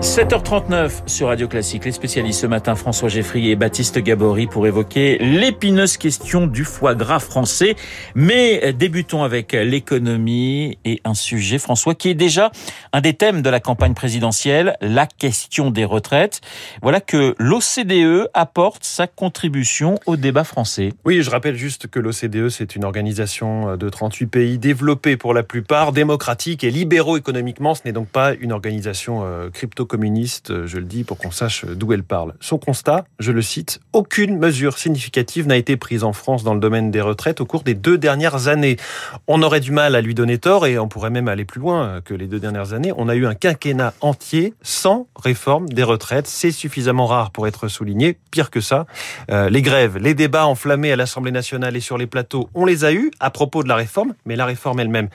[0.00, 1.84] 7h39 sur Radio Classique.
[1.84, 6.94] Les spécialistes ce matin, François Geffry et Baptiste Gabory pour évoquer l'épineuse question du foie
[6.94, 7.74] gras français.
[8.14, 12.52] Mais débutons avec l'économie et un sujet, François, qui est déjà
[12.92, 16.42] un des thèmes de la campagne présidentielle, la question des retraites.
[16.80, 20.92] Voilà que l'OCDE apporte sa contribution au débat français.
[21.04, 25.42] Oui, je rappelle juste que l'OCDE, c'est une organisation de 38 pays développés pour la
[25.42, 27.74] plupart, démocratiques et libéraux économiquement.
[27.74, 31.64] Ce n'est donc pas une organisation euh, crypto communiste, je le dis pour qu'on sache
[31.64, 32.34] d'où elle parle.
[32.38, 36.60] Son constat, je le cite, aucune mesure significative n'a été prise en France dans le
[36.60, 38.76] domaine des retraites au cours des deux dernières années.
[39.26, 42.00] On aurait du mal à lui donner tort et on pourrait même aller plus loin
[42.04, 42.92] que les deux dernières années.
[42.96, 46.26] On a eu un quinquennat entier sans réforme des retraites.
[46.26, 48.18] C'est suffisamment rare pour être souligné.
[48.30, 48.86] Pire que ça,
[49.30, 52.84] euh, les grèves, les débats enflammés à l'Assemblée nationale et sur les plateaux, on les
[52.84, 55.08] a eus à propos de la réforme, mais la réforme elle-même,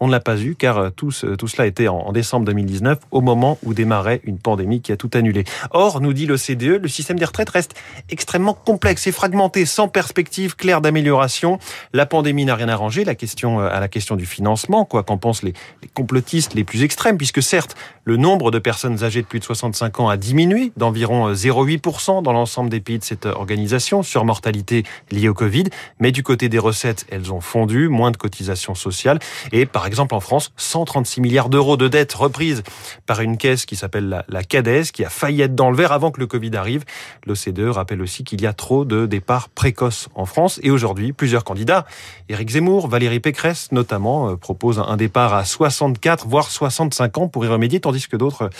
[0.00, 3.20] on ne l'a pas eu car euh, tout, tout cela était en, décembre 2019 au
[3.20, 5.44] moment où démarrait une pandémie qui a tout annulé.
[5.70, 7.74] Or, nous dit l'OCDE, le système des retraites reste
[8.08, 11.58] extrêmement complexe et fragmenté, sans perspective claire d'amélioration.
[11.92, 13.04] La pandémie n'a rien arrangé.
[13.04, 15.52] La question euh, à la question du financement, quoi qu'en pensent les,
[15.94, 20.00] complotistes les plus extrêmes, puisque certes, le nombre de personnes âgées de plus de 65
[20.00, 24.84] ans a diminué d'environ 0,8% euh, dans l'ensemble des pays de cette organisation sur mortalité
[25.10, 25.64] liée au Covid,
[25.98, 29.18] mais du côté des recettes, elles ont fondu, moins de cotisations sociales
[29.52, 32.62] et exemple en France, 136 milliards d'euros de dettes reprises
[33.06, 35.90] par une caisse qui s'appelle la, la CADES, qui a failli être dans le vert
[35.90, 36.84] avant que le Covid arrive.
[37.26, 40.60] L'OCDE rappelle aussi qu'il y a trop de départs précoces en France.
[40.62, 41.86] Et aujourd'hui, plusieurs candidats,
[42.28, 47.44] Éric Zemmour, Valérie Pécresse notamment, euh, proposent un départ à 64, voire 65 ans pour
[47.44, 48.50] y remédier, tandis que d'autres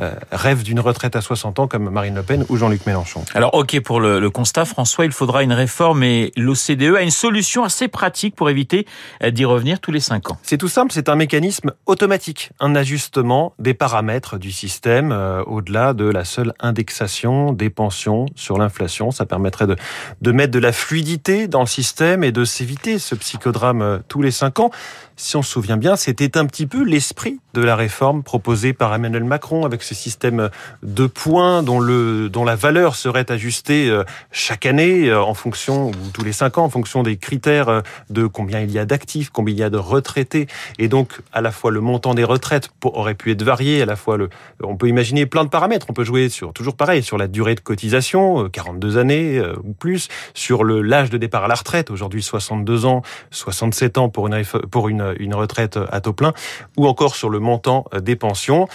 [0.00, 3.24] euh, rêvent d'une retraite à 60 ans comme Marine Le Pen ou Jean-Luc Mélenchon.
[3.34, 7.10] Alors ok pour le, le, constat, François, il faudra une réforme et l'OCDE a une
[7.10, 8.86] solution assez pratique pour éviter
[9.22, 10.38] euh, d'y revenir tous les 5 ans.
[10.42, 15.92] C'est tout simple, c'est un mécanisme automatique, un ajustement des paramètres du système euh, au-delà
[15.92, 19.10] de la seule indexation des pensions sur l'inflation.
[19.10, 19.76] Ça permettrait de,
[20.22, 24.22] de mettre de la fluidité dans le système et de s'éviter ce psychodrame euh, tous
[24.22, 24.70] les cinq ans.
[25.14, 28.94] Si on se souvient bien, c'était un petit peu l'esprit de la réforme proposée par
[28.94, 30.48] Emmanuel Macron avec ce système
[30.82, 35.92] de points dont, le, dont la valeur serait ajustée euh, chaque année en fonction, ou
[36.14, 39.54] tous les cinq ans, en fonction des critères de combien il y a d'actifs, combien
[39.54, 40.46] il y a de retraités
[40.78, 43.96] et donc à la fois le montant des retraites aurait pu être varié, à la
[43.96, 44.28] fois le,
[44.62, 45.86] on peut imaginer plein de paramètres.
[45.88, 49.54] On peut jouer sur toujours pareil sur la durée de cotisation, 42 euh, années euh,
[49.64, 54.26] ou plus, sur l'âge de départ à la retraite, aujourd'hui 62 ans, 67 ans pour
[54.26, 56.32] une pour une, une retraite à taux plein,
[56.76, 58.68] ou encore sur le montant euh, des pensions.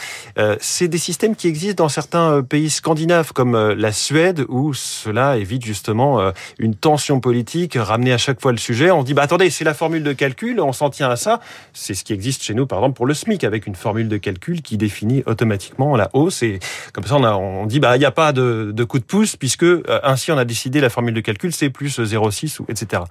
[0.60, 5.66] C'est des systèmes qui existent dans certains pays scandinaves comme la Suède où cela évite
[5.66, 8.92] justement une tension politique, ramener à chaque fois le sujet.
[8.92, 11.40] On dit bah attendez, c'est la formule de calcul, on s'en tient à ça.
[11.80, 14.18] C'est ce qui existe chez nous, par exemple, pour le SMIC, avec une formule de
[14.18, 16.42] calcul qui définit automatiquement la hausse.
[16.42, 16.60] Et
[16.92, 19.04] comme ça, on, a, on dit, bah, il n'y a pas de, de, coup de
[19.04, 22.66] pouce, puisque euh, ainsi, on a décidé la formule de calcul, c'est plus 0,6 ou
[22.68, 23.04] etc.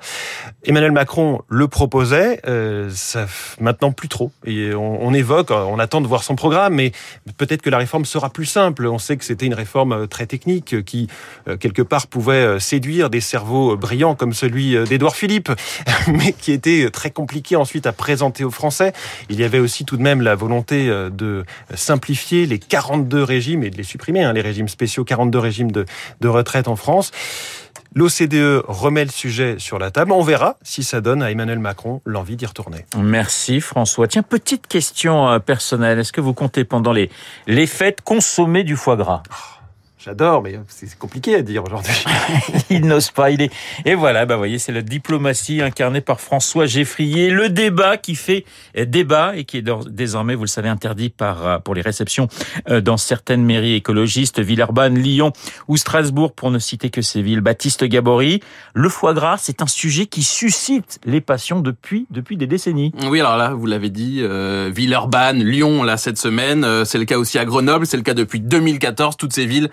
[0.64, 3.26] Emmanuel Macron le proposait, euh, ça
[3.60, 4.32] maintenant plus trop.
[4.44, 6.90] Et on, on, évoque, on attend de voir son programme, mais
[7.38, 8.86] peut-être que la réforme sera plus simple.
[8.88, 11.06] On sait que c'était une réforme euh, très technique qui,
[11.60, 15.52] quelque part, pouvait séduire des cerveaux brillants comme celui d'Édouard Philippe,
[16.08, 18.92] mais qui était très compliqué ensuite à présenter aux Français.
[19.30, 21.44] Il y avait aussi tout de même la volonté euh, de
[21.74, 25.86] simplifier les 42 régimes et de les supprimer, hein, les régimes spéciaux, 42 régimes de,
[26.24, 27.12] retraite en France.
[27.94, 30.12] L'OCDE remet le sujet sur la table.
[30.12, 32.84] On verra si ça donne à Emmanuel Macron l'envie d'y retourner.
[32.98, 34.08] Merci François.
[34.08, 35.98] Tiens, petite question euh, personnelle.
[35.98, 37.10] Est-ce que vous comptez pendant les,
[37.46, 39.22] les fêtes consommer du foie gras?
[40.06, 41.92] J'adore, mais c'est compliqué à dire aujourd'hui.
[42.70, 43.32] il n'ose pas.
[43.32, 43.50] Il est.
[43.84, 48.44] Et voilà, bah voyez, c'est la diplomatie incarnée par François Geffrier, le débat qui fait
[48.76, 52.28] débat et qui est désormais, vous le savez, interdit par euh, pour les réceptions
[52.70, 55.32] euh, dans certaines mairies écologistes, Villeurbanne, Lyon
[55.66, 57.40] ou Strasbourg, pour ne citer que ces villes.
[57.40, 58.40] Baptiste Gabory,
[58.74, 62.92] le foie gras, c'est un sujet qui suscite les passions depuis depuis des décennies.
[63.08, 67.06] Oui, alors là, vous l'avez dit, euh, Villeurbanne, Lyon, là cette semaine, euh, c'est le
[67.06, 69.16] cas aussi à Grenoble, c'est le cas depuis 2014.
[69.16, 69.68] Toutes ces villes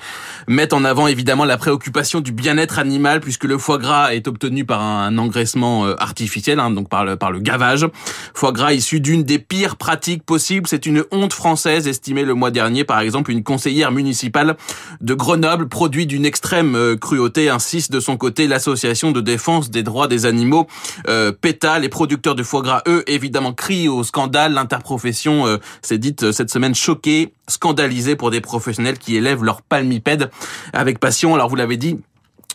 [0.48, 4.66] mettent en avant évidemment la préoccupation du bien-être animal puisque le foie gras est obtenu
[4.66, 7.88] par un engraissement euh, artificiel, hein, donc par le, par le gavage.
[8.34, 10.68] Foie gras issu d'une des pires pratiques possibles.
[10.68, 14.56] C'est une honte française, estimée le mois dernier par exemple une conseillère municipale
[15.02, 19.84] de Grenoble, produit d'une extrême euh, cruauté, insiste de son côté l'association de défense des
[19.84, 20.68] droits des animaux
[21.08, 21.80] euh, PETA.
[21.80, 24.54] Les producteurs de foie gras, eux, évidemment, crient au scandale.
[24.54, 30.30] L'interprofession euh, s'est dite cette semaine choquée, scandalisée pour des professionnels qui élèvent leur palmipède
[30.74, 31.36] avec passion.
[31.36, 32.00] Alors vous l'avez dit,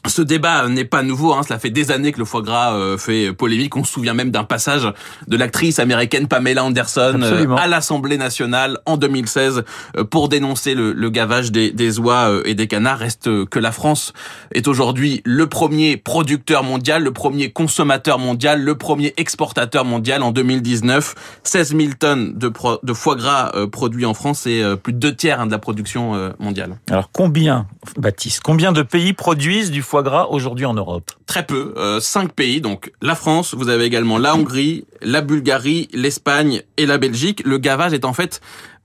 [0.09, 2.97] ce débat n'est pas nouveau, hein, cela fait des années que le foie gras euh,
[2.99, 3.77] fait polémique.
[3.77, 4.91] On se souvient même d'un passage
[5.27, 9.65] de l'actrice américaine Pamela Anderson euh, à l'Assemblée nationale en 2016
[9.97, 12.99] euh, pour dénoncer le, le gavage des, des, oies et des canards.
[12.99, 14.13] Reste que la France
[14.53, 20.33] est aujourd'hui le premier producteur mondial, le premier consommateur mondial, le premier exportateur mondial en
[20.33, 21.15] 2019.
[21.45, 22.53] 16 000 tonnes de,
[22.83, 26.33] de foie gras produits en France et plus de deux tiers hein, de la production
[26.39, 26.79] mondiale.
[26.91, 27.67] Alors combien,
[27.97, 29.98] Baptiste, combien de pays produisent du foie
[30.31, 34.35] aujourd'hui en Europe Très peu, euh, cinq pays, donc la France, vous avez également la
[34.35, 37.43] Hongrie, la Bulgarie, l'Espagne et la Belgique.
[37.45, 38.41] Le gavage est en fait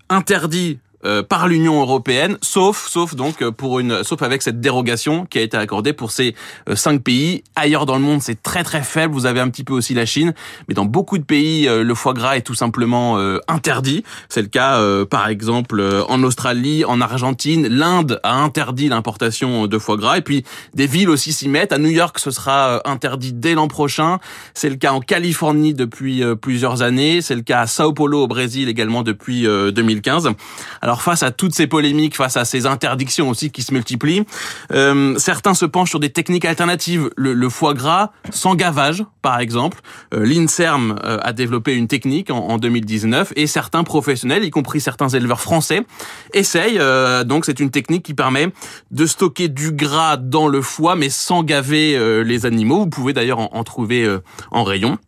[0.10, 5.26] interdit euh, par l'Union européenne, sauf, sauf donc euh, pour une, sauf avec cette dérogation
[5.26, 6.34] qui a été accordée pour ces
[6.70, 7.44] euh, cinq pays.
[7.58, 9.14] Ailleurs dans le monde, c'est très très faible.
[9.14, 10.34] Vous avez un petit peu aussi la Chine,
[10.70, 13.18] mais dans beaucoup de pays, le foie gras est tout simplement
[13.48, 14.04] interdit.
[14.30, 17.68] C'est le cas, par exemple, en Australie, en Argentine.
[17.68, 21.74] L'Inde a interdit l'importation de foie gras, et puis des villes aussi s'y mettent.
[21.74, 24.20] À New York, ce sera interdit dès l'an prochain.
[24.54, 27.22] C'est le cas en Californie depuis plusieurs années.
[27.22, 30.30] C'est le cas à Sao Paulo au Brésil également depuis 2015.
[30.82, 34.25] Alors alors face à toutes ces polémiques, face à ces interdictions aussi qui se multiplient,
[34.72, 37.10] euh, certains se penchent sur des techniques alternatives.
[37.18, 39.80] Le, foie gras sans gavage, par exemple.
[40.13, 45.10] Euh, L'INSERM euh, a développé une technique en, 2019 et certains professionnels, y compris certains
[45.10, 45.81] éleveurs français,
[46.31, 46.80] essayent.
[47.25, 48.50] donc c'est une technique qui permet
[48.92, 52.81] de stocker du gras dans le foie mais sans gaver les animaux.
[52.81, 54.07] Vous pouvez d'ailleurs en, en, trouver
[54.51, 55.00] en rayon.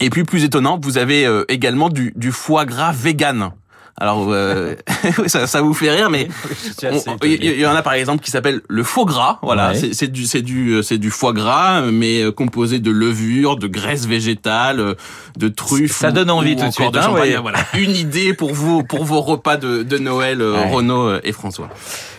[0.00, 3.52] Et puis plus étonnant, vous avez également du, du foie gras vegan.
[3.98, 4.74] Alors, euh,
[5.26, 6.28] ça, ça, vous fait rire, mais
[7.22, 9.38] il y, en a par exemple qui s'appelle le faux gras.
[9.42, 13.66] Voilà, c'est du c'est du c'est du foie gras, mais euh, composé de levure, de
[13.66, 14.94] graisse végétale, euh,
[15.38, 15.96] de truffes.
[15.96, 16.94] Ça donne envie tout de suite.
[16.94, 21.70] Hein, Voilà, une idée pour vous pour vos repas de, de Noël, Renaud et François.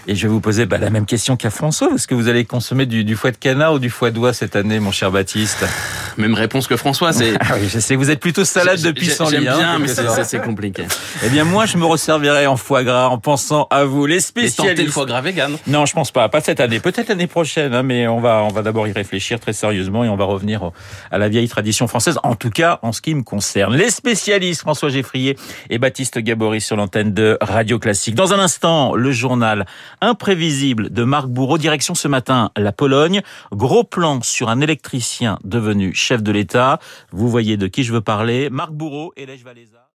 [0.09, 1.89] Et je vais vous poser bah, la même question qu'à François.
[1.93, 4.55] Est-ce que vous allez consommer du, du foie de canard ou du foie d'oie cette
[4.55, 5.65] année, mon cher Baptiste?
[6.17, 7.11] Même réponse que François.
[7.11, 7.33] C'est.
[7.41, 7.95] Ah oui, je sais.
[7.95, 9.31] Vous êtes plutôt salade de pissenlit.
[9.31, 9.87] J'aime bien, hein, mais
[10.23, 10.85] c'est compliqué.
[11.23, 14.85] Eh bien, moi, je me resservirai en foie gras en pensant à vous, les spécialistes.
[14.85, 16.29] le foie gras vegan Non, je pense pas.
[16.29, 16.79] Pas cette année.
[16.79, 20.09] Peut-être l'année prochaine, hein, mais on va, on va d'abord y réfléchir très sérieusement et
[20.09, 20.71] on va revenir
[21.11, 22.19] à la vieille tradition française.
[22.23, 23.75] En tout cas, en ce qui me concerne.
[23.75, 25.37] Les spécialistes, François Geffrier
[25.69, 28.15] et Baptiste Gabory sur l'antenne de Radio Classique.
[28.15, 29.65] Dans un instant, le journal
[29.99, 31.57] imprévisible de Marc Bourreau.
[31.57, 33.21] Direction ce matin la Pologne.
[33.51, 36.79] Gros plan sur un électricien devenu chef de l'État.
[37.11, 38.49] Vous voyez de qui je veux parler.
[38.49, 39.86] Marc Bourreau et Lèche Valéza.